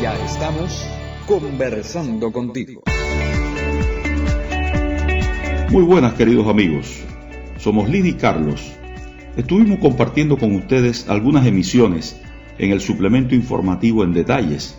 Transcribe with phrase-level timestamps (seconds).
[0.00, 0.86] Ya estamos
[1.26, 2.82] conversando contigo.
[5.70, 7.02] Muy buenas queridos amigos,
[7.58, 8.72] somos Lini Carlos.
[9.36, 12.20] Estuvimos compartiendo con ustedes algunas emisiones
[12.58, 14.76] en el suplemento informativo en detalles,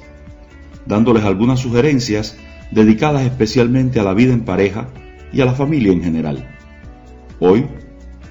[0.85, 2.37] dándoles algunas sugerencias
[2.71, 4.89] dedicadas especialmente a la vida en pareja
[5.31, 6.57] y a la familia en general.
[7.39, 7.65] Hoy,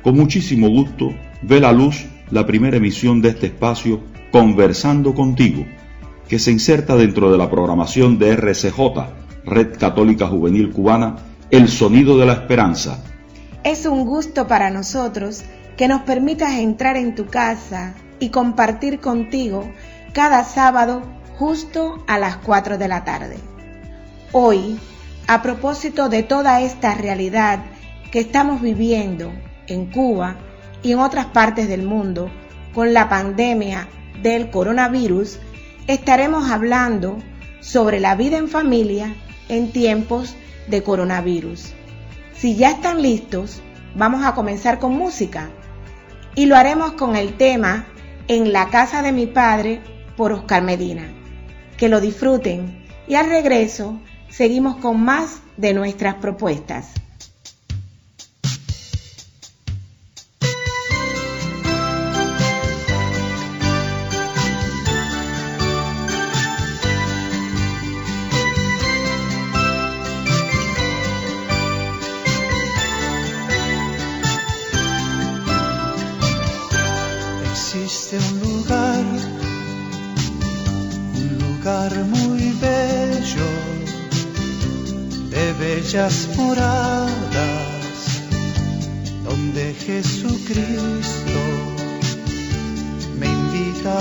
[0.03, 4.01] con muchísimo gusto, ve la luz la primera emisión de este espacio
[4.35, 5.65] Conversando contigo
[6.29, 8.79] que se inserta dentro de la programación de RCJ,
[9.45, 11.17] Red Católica Juvenil Cubana,
[11.51, 13.03] El Sonido de la Esperanza.
[13.63, 15.43] Es un gusto para nosotros
[15.77, 19.69] que nos permitas entrar en tu casa y compartir contigo
[20.13, 21.03] cada sábado
[21.37, 23.37] justo a las 4 de la tarde.
[24.33, 24.79] Hoy,
[25.27, 27.65] a propósito de toda esta realidad
[28.11, 29.33] que estamos viviendo
[29.67, 30.37] en Cuba
[30.83, 32.31] y en otras partes del mundo
[32.75, 33.89] con la pandemia
[34.23, 35.39] del coronavirus,
[35.87, 37.19] estaremos hablando
[37.61, 39.15] sobre la vida en familia
[39.49, 40.35] en tiempos
[40.69, 41.73] de coronavirus.
[42.35, 43.61] Si ya están listos,
[43.95, 45.51] vamos a comenzar con música
[46.35, 47.87] y lo haremos con el tema
[48.27, 49.83] En la casa de mi padre
[50.17, 51.13] por Oscar Medina.
[51.77, 57.04] Que lo disfruten y al regreso seguimos con más de nuestras propuestas.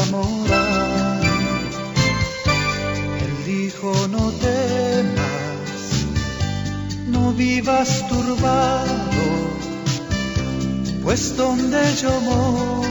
[0.03, 1.21] Invita a morar.
[3.23, 6.05] Él dijo no temas,
[7.07, 9.25] no vivas turbado,
[11.03, 12.83] pues donde yo moro,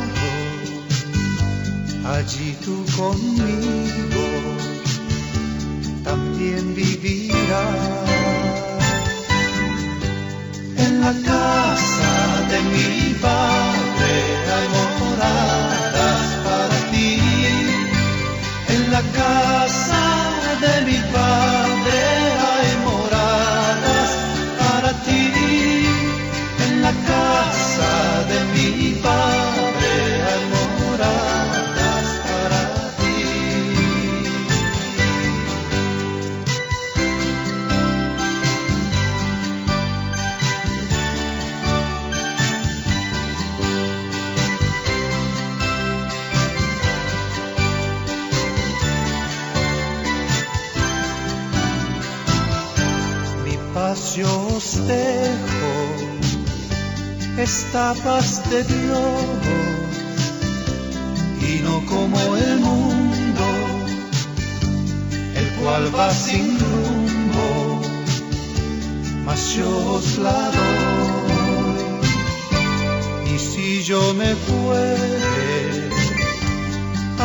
[2.15, 4.27] allí tú conmigo
[6.05, 8.03] también vivirás
[11.03, 12.15] la casa
[12.51, 14.13] de mi padre
[14.55, 14.69] hay
[15.01, 15.62] moradas
[19.23, 20.05] casa
[20.63, 21.12] de mi
[58.53, 59.25] de Dios
[61.41, 63.47] y no como el mundo,
[65.35, 67.81] el cual va sin rumbo,
[69.25, 71.93] mas yo os la doy.
[73.35, 75.89] Y si yo me fuere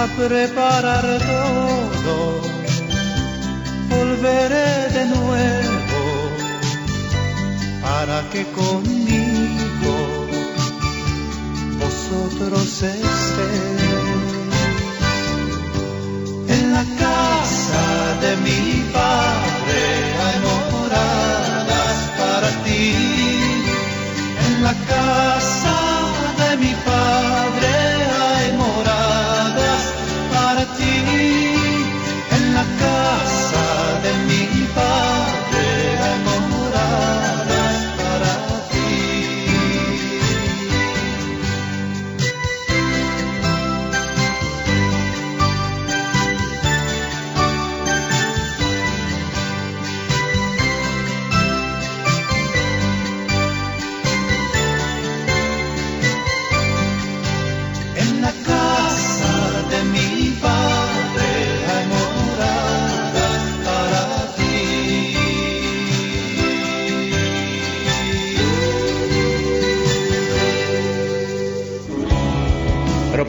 [0.01, 2.17] a preparar todo,
[3.89, 6.01] volveré de nuevo
[7.81, 8.96] para que conmigo
[12.07, 13.23] estéis
[16.47, 17.85] en la casa
[18.21, 19.81] de mi padre
[20.23, 22.93] hay moradas para ti.
[24.47, 25.77] En la casa
[26.37, 26.96] de mi padre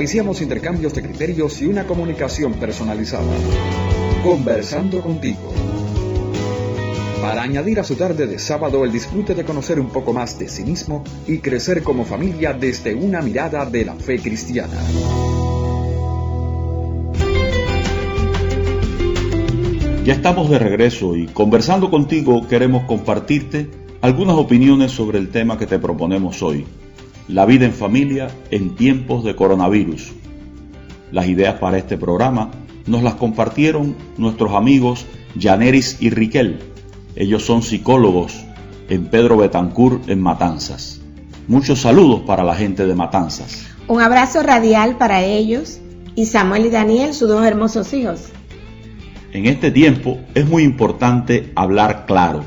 [0.08, 3.31] Propiciamos intercambios de criterios y una comunicación personalizada.
[4.25, 5.52] Conversando contigo.
[7.20, 10.49] Para añadir a su tarde de sábado el disfrute de conocer un poco más de
[10.49, 14.72] sí mismo y crecer como familia desde una mirada de la fe cristiana.
[20.06, 23.69] Ya estamos de regreso y conversando contigo queremos compartirte
[24.00, 26.64] algunas opiniones sobre el tema que te proponemos hoy,
[27.29, 30.13] la vida en familia en tiempos de coronavirus.
[31.13, 32.51] Las ideas para este programa
[32.87, 35.07] nos las compartieron nuestros amigos
[35.39, 36.59] Janeris y Riquel.
[37.17, 38.45] Ellos son psicólogos
[38.89, 41.01] en Pedro Betancur en Matanzas.
[41.47, 43.67] Muchos saludos para la gente de Matanzas.
[43.89, 45.81] Un abrazo radial para ellos
[46.15, 48.29] y Samuel y Daniel, sus dos hermosos hijos.
[49.33, 52.43] En este tiempo es muy importante hablar claro.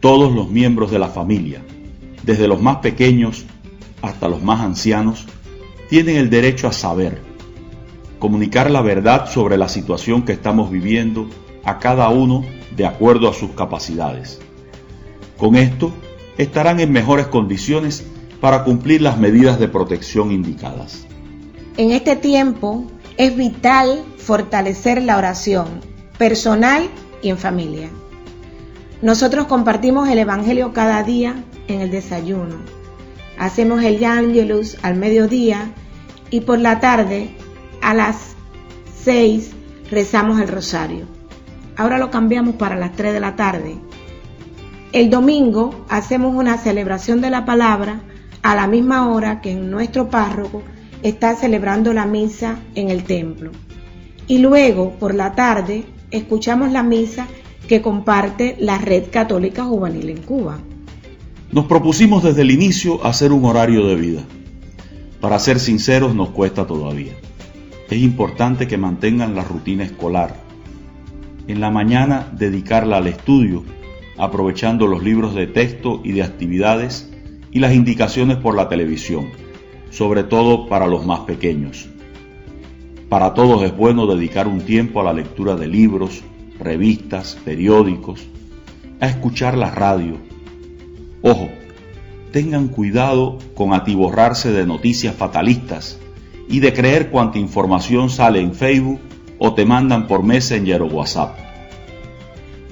[0.00, 1.60] Todos los miembros de la familia,
[2.24, 3.46] desde los más pequeños
[4.02, 5.26] hasta los más ancianos,
[5.88, 7.22] tienen el derecho a saber,
[8.18, 11.28] comunicar la verdad sobre la situación que estamos viviendo
[11.64, 12.44] a cada uno
[12.76, 14.40] de acuerdo a sus capacidades.
[15.36, 15.92] Con esto,
[16.36, 18.04] estarán en mejores condiciones
[18.40, 21.06] para cumplir las medidas de protección indicadas.
[21.76, 22.84] En este tiempo
[23.16, 25.66] es vital fortalecer la oración
[26.18, 26.88] personal
[27.22, 27.88] y en familia.
[29.02, 32.77] Nosotros compartimos el Evangelio cada día en el desayuno.
[33.38, 35.70] Hacemos el Angelus al mediodía
[36.30, 37.30] y por la tarde
[37.80, 38.34] a las
[39.04, 39.52] 6
[39.90, 41.06] rezamos el rosario.
[41.76, 43.76] Ahora lo cambiamos para las 3 de la tarde.
[44.92, 48.00] El domingo hacemos una celebración de la palabra
[48.42, 50.62] a la misma hora que nuestro párroco
[51.02, 53.52] está celebrando la misa en el templo.
[54.26, 57.26] Y luego, por la tarde, escuchamos la misa
[57.68, 60.58] que comparte la Red Católica Juvenil en Cuba.
[61.52, 64.22] Nos propusimos desde el inicio hacer un horario de vida.
[65.20, 67.12] Para ser sinceros, nos cuesta todavía.
[67.90, 70.36] Es importante que mantengan la rutina escolar.
[71.46, 73.64] En la mañana dedicarla al estudio,
[74.16, 77.10] aprovechando los libros de texto y de actividades
[77.50, 79.28] y las indicaciones por la televisión
[79.90, 81.88] sobre todo para los más pequeños.
[83.08, 86.22] Para todos es bueno dedicar un tiempo a la lectura de libros,
[86.58, 88.26] revistas, periódicos,
[89.00, 90.16] a escuchar la radio.
[91.22, 91.48] Ojo,
[92.32, 95.98] tengan cuidado con atiborrarse de noticias fatalistas
[96.48, 99.00] y de creer cuanta información sale en Facebook
[99.38, 101.36] o te mandan por Messenger o WhatsApp.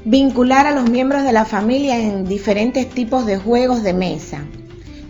[0.04, 4.44] Vincular a los miembros de la familia en diferentes tipos de juegos de mesa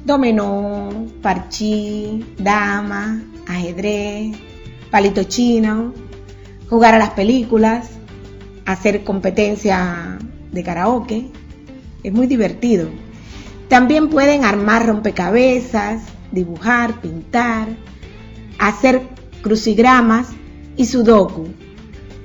[0.06, 0.88] dominó,
[1.20, 4.36] parchí, dama, ajedrez,
[4.90, 5.92] palito chino,
[6.70, 7.90] jugar a las películas,
[8.64, 10.16] hacer competencia
[10.52, 11.26] de karaoke.
[12.04, 12.88] Es muy divertido.
[13.68, 17.68] También pueden armar rompecabezas, dibujar, pintar,
[18.58, 19.02] hacer
[19.42, 20.28] crucigramas
[20.76, 21.48] y sudoku.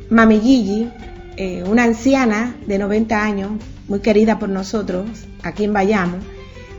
[0.10, 0.92] Mami
[1.38, 3.52] eh, una anciana de 90 años,
[3.88, 5.06] muy querida por nosotros,
[5.42, 6.18] aquí en Bayamo,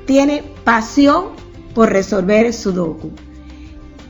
[0.07, 1.31] tiene pasión
[1.75, 3.11] por resolver sudoku.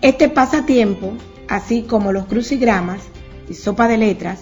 [0.02, 1.12] Este pasatiempo,
[1.48, 3.02] así como los crucigramas
[3.48, 4.40] y sopa de letras,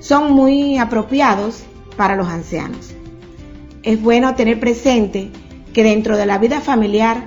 [0.00, 1.62] son muy apropiados
[1.96, 2.94] para los ancianos.
[3.82, 5.30] Es bueno tener presente
[5.74, 7.26] que dentro de la vida familiar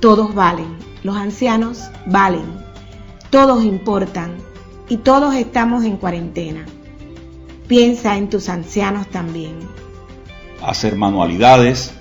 [0.00, 2.44] todos valen, los ancianos valen,
[3.30, 4.34] todos importan
[4.88, 6.66] y todos estamos en cuarentena.
[7.68, 9.54] Piensa en tus ancianos también.
[10.60, 11.94] Hacer manualidades,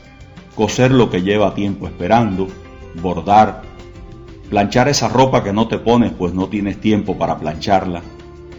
[0.55, 2.47] coser lo que lleva tiempo esperando,
[2.95, 3.61] bordar,
[4.49, 8.01] planchar esa ropa que no te pones pues no tienes tiempo para plancharla.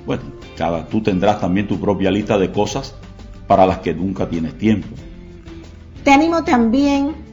[0.06, 0.22] Bueno,
[0.56, 2.94] cada, tú tendrás también tu propia lista de cosas
[3.48, 4.88] para las que nunca tienes tiempo.
[6.04, 7.23] Te animo también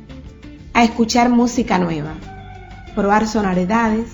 [0.74, 2.16] a escuchar música nueva,
[2.96, 4.10] probar sonoridades,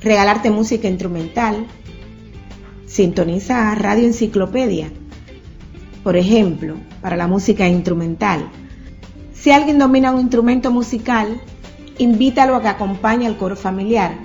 [0.00, 1.66] regalarte música instrumental,
[2.86, 4.90] sintoniza Radio Enciclopedia,
[6.02, 8.50] por ejemplo, para la música instrumental
[9.38, 11.40] si alguien domina un instrumento musical,
[11.96, 14.16] invítalo a que acompañe al coro familiar.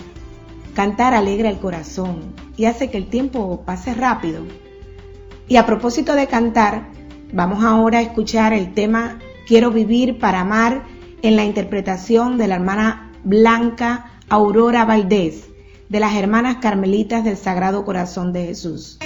[0.73, 4.41] Cantar alegra el corazón y hace que el tiempo pase rápido.
[5.47, 6.87] Y a propósito de cantar,
[7.31, 10.83] vamos ahora a escuchar el tema Quiero vivir para amar
[11.23, 15.47] en la interpretación de la hermana Blanca Aurora Valdés
[15.89, 18.99] de las hermanas carmelitas del Sagrado Corazón de Jesús.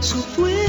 [0.00, 0.61] su fuerza.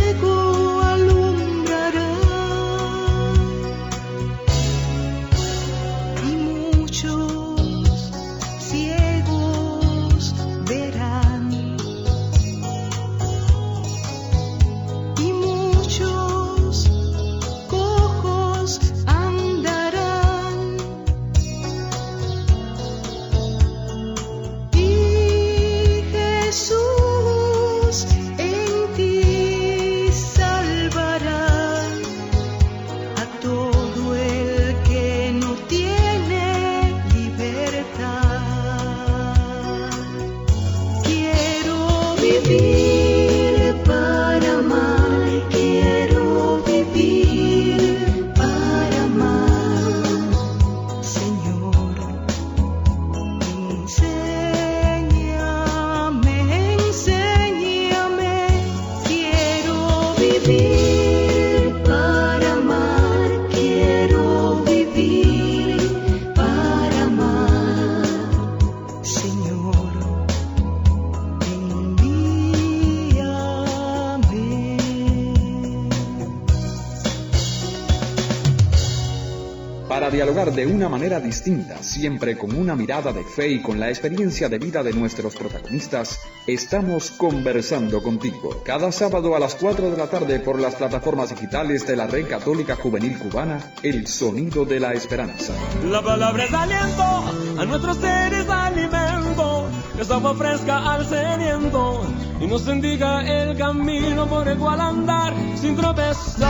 [80.09, 84.59] De una manera distinta, siempre con una mirada de fe y con la experiencia de
[84.59, 90.41] vida de nuestros protagonistas, estamos conversando contigo cada sábado a las 4 de la tarde
[90.41, 95.53] por las plataformas digitales de la Red Católica Juvenil Cubana, El Sonido de la Esperanza.
[95.85, 99.69] La palabra es aliento, a nuestros seres alimento,
[99.99, 102.05] es agua fresca al sediento
[102.41, 106.43] y nos indica el camino por el cual andar sin tropezar.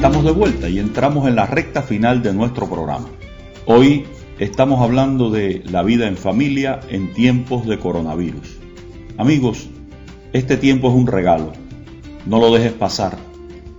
[0.00, 3.06] Estamos de vuelta y entramos en la recta final de nuestro programa.
[3.66, 4.06] Hoy
[4.38, 8.56] estamos hablando de la vida en familia en tiempos de coronavirus.
[9.18, 9.68] Amigos,
[10.32, 11.52] este tiempo es un regalo.
[12.24, 13.18] No lo dejes pasar.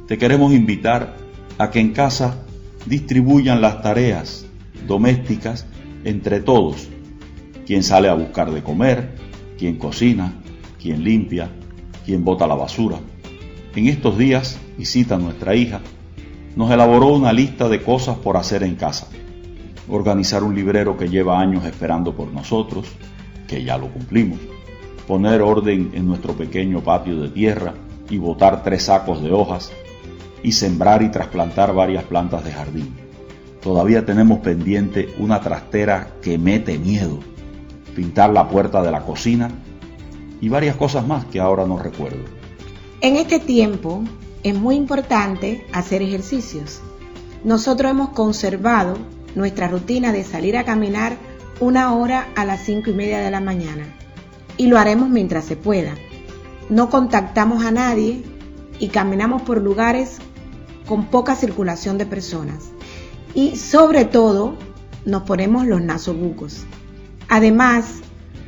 [0.08, 1.16] Te queremos invitar
[1.58, 2.38] a que en casa
[2.86, 4.46] distribuyan las tareas
[4.88, 5.66] domésticas
[6.04, 6.88] entre todos.
[7.66, 9.16] Quien sale a buscar de comer,
[9.58, 10.34] quien cocina,
[10.80, 11.50] quien limpia,
[12.06, 13.00] quien bota la basura.
[13.76, 15.82] En estos días visita nuestra hija,
[16.56, 19.08] nos elaboró una lista de cosas por hacer en casa.
[19.88, 22.88] Organizar un librero que lleva años esperando por nosotros,
[23.48, 24.40] que ya lo cumplimos.
[25.08, 27.74] poner orden en nuestro pequeño patio de tierra
[28.10, 29.72] y botar tres sacos de hojas
[30.44, 33.11] y sembrar y trasplantar varias plantas de jardín.
[33.62, 37.20] Todavía tenemos pendiente una trastera que mete miedo,
[37.96, 39.52] pintar la puerta de la cocina
[40.42, 42.26] y varias cosas más que ahora no recuerdo.
[43.02, 44.04] En este tiempo
[44.44, 46.82] es muy importante hacer ejercicios.
[47.44, 48.98] Nosotros hemos conservado
[49.36, 51.18] nuestra rutina de salir a caminar
[51.60, 53.86] una hora a las cinco y media de la mañana
[54.58, 55.94] y lo haremos mientras se pueda.
[56.70, 58.24] No contactamos a nadie
[58.80, 60.18] y caminamos por lugares
[60.88, 62.72] con poca circulación de personas.
[63.34, 64.58] Y sobre todo
[65.06, 66.66] nos ponemos los nasobucos.
[67.30, 68.02] Además,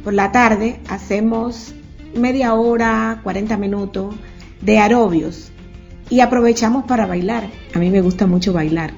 [0.03, 1.73] por la tarde hacemos
[2.15, 4.15] media hora, 40 minutos
[4.61, 5.51] de aerobios
[6.09, 7.49] y aprovechamos para bailar.
[7.73, 8.93] A mí me gusta mucho bailar.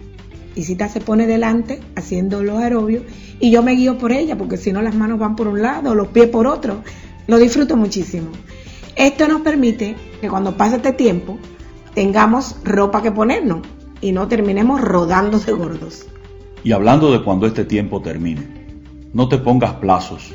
[0.55, 3.03] Y Cita se pone delante haciendo los aerobios
[3.39, 5.95] y yo me guío por ella porque si no las manos van por un lado,
[5.95, 6.81] los pies por otro.
[7.27, 8.29] Lo disfruto muchísimo.
[8.95, 11.37] Esto nos permite que cuando pase este tiempo
[11.93, 13.61] tengamos ropa que ponernos
[14.05, 16.05] y no terminemos rodando de gordos.
[16.63, 18.43] Y hablando de cuando este tiempo termine,
[19.13, 20.31] no te pongas plazos,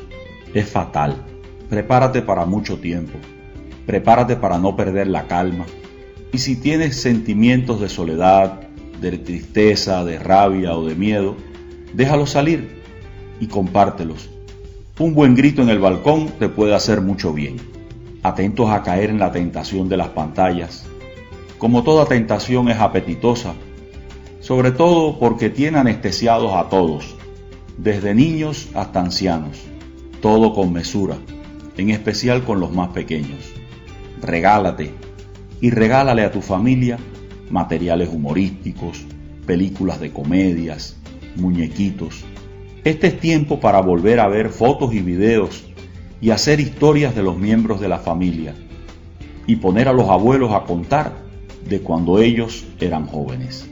[0.52, 1.24] es fatal.
[1.68, 3.16] Prepárate para mucho tiempo.
[3.86, 5.66] Prepárate para no perder la calma.
[6.32, 8.60] Y si tienes sentimientos de soledad,
[9.00, 11.36] de tristeza, de rabia o de miedo,
[11.94, 12.82] déjalos salir
[13.38, 14.30] y compártelos.
[14.98, 17.58] Un buen grito en el balcón te puede hacer mucho bien.
[18.24, 20.88] Atentos a caer en la tentación de las pantallas.
[21.60, 23.52] Como toda tentación es apetitosa,
[24.40, 27.14] sobre todo porque tiene anestesiados a todos,
[27.76, 29.60] desde niños hasta ancianos,
[30.22, 31.18] todo con mesura,
[31.76, 33.52] en especial con los más pequeños.
[34.22, 34.94] Regálate
[35.60, 36.98] y regálale a tu familia
[37.50, 39.04] materiales humorísticos,
[39.44, 40.96] películas de comedias,
[41.36, 42.24] muñequitos.
[42.84, 45.64] Este es tiempo para volver a ver fotos y videos
[46.22, 48.54] y hacer historias de los miembros de la familia
[49.46, 51.28] y poner a los abuelos a contar
[51.68, 53.66] de cuando ellos eran jóvenes.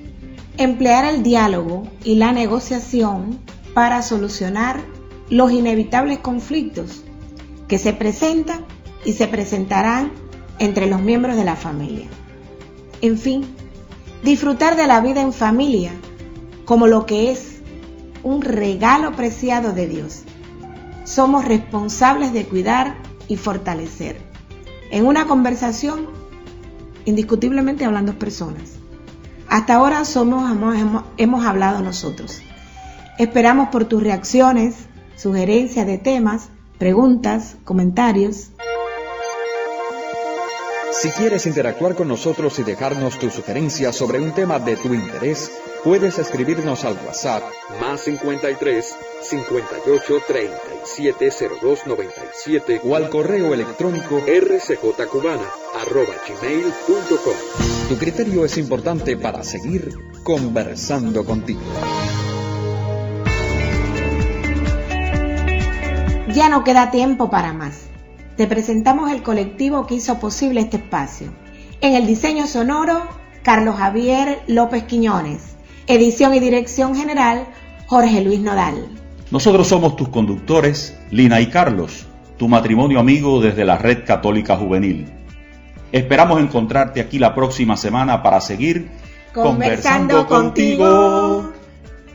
[0.57, 3.39] Emplear el diálogo y la negociación
[3.75, 4.81] para solucionar
[5.31, 7.05] los inevitables conflictos
[7.69, 8.65] que se presentan
[9.05, 10.13] y se presentarán
[10.59, 12.07] entre los miembros de la familia.
[13.01, 13.45] En fin,
[14.25, 15.93] disfrutar de la vida en familia
[16.65, 17.59] como lo que es
[18.23, 20.23] un regalo preciado de Dios.
[21.05, 22.97] Somos responsables de cuidar
[23.29, 24.21] y fortalecer.
[24.91, 26.09] En una conversación,
[27.09, 28.63] indiscutiblemente hablan dos personas.
[29.49, 32.41] Hasta ahora somos, hemos, hemos hablado nosotros.
[33.19, 34.75] Esperamos por tus reacciones,
[35.17, 38.51] sugerencias de temas, preguntas, comentarios.
[40.93, 45.51] Si quieres interactuar con nosotros y dejarnos tus sugerencias sobre un tema de tu interés,
[45.85, 47.43] puedes escribirnos al WhatsApp
[47.81, 55.49] más 53 58 37 02 97 o al correo electrónico rcjcubana
[55.81, 57.89] arroba gmail.com.
[57.89, 61.61] Tu criterio es importante para seguir conversando contigo.
[66.35, 67.89] Ya no queda tiempo para más
[68.39, 71.33] te presentamos el colectivo que hizo posible este espacio.
[71.81, 73.03] En el diseño sonoro,
[73.43, 75.58] Carlos Javier López Quiñones.
[75.89, 77.47] Edición y dirección general,
[77.87, 78.89] Jorge Luis Nodal.
[79.31, 85.07] Nosotros somos tus conductores, Lina y Carlos, tu matrimonio amigo desde la Red Católica Juvenil.
[85.91, 88.91] Esperamos encontrarte aquí la próxima semana para seguir
[89.33, 91.55] conversando, contigo.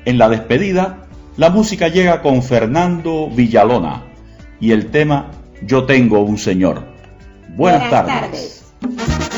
[0.06, 4.04] En la despedida, la música llega con Fernando Villalona
[4.60, 5.32] y el tema
[5.64, 6.86] yo tengo un Señor.
[7.56, 8.66] Buenas, tardes.
[8.82, 9.33] Yo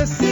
[0.00, 0.29] tú necesitas,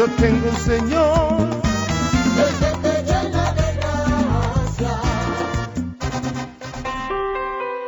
[0.00, 1.60] yo tengo un Señor.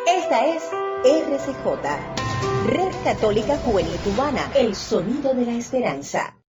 [0.06, 0.62] Esta es
[1.04, 6.41] RCJ, Red Católica Juvenil Cubana, el sonido de la esperanza.